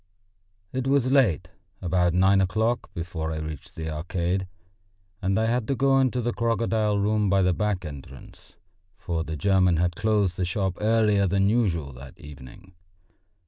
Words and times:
It 0.73 0.87
was 0.87 1.11
late, 1.11 1.49
about 1.79 2.15
nine 2.15 2.41
o'clock, 2.41 2.91
before 2.95 3.31
I 3.31 3.37
reached 3.37 3.75
the 3.75 3.91
Arcade, 3.91 4.47
and 5.21 5.37
I 5.37 5.45
had 5.45 5.67
to 5.67 5.75
go 5.75 5.99
into 5.99 6.21
the 6.23 6.33
crocodile 6.33 6.97
room 6.97 7.29
by 7.29 7.43
the 7.43 7.53
back 7.53 7.85
entrance, 7.85 8.55
for 8.97 9.23
the 9.23 9.37
German 9.37 9.77
had 9.77 9.95
closed 9.95 10.37
the 10.37 10.43
shop 10.43 10.79
earlier 10.81 11.27
than 11.27 11.47
usual 11.49 11.93
that 11.93 12.17
evening. 12.19 12.73